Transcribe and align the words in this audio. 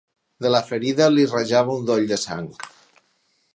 De 0.45 0.51
la 0.55 0.61
ferida 0.69 1.09
li 1.17 1.27
rajava 1.35 1.77
un 1.81 1.85
doll 1.91 2.09
de 2.13 2.19
sang. 2.25 2.51